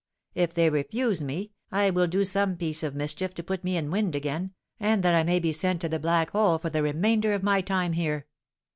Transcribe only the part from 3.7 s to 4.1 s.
in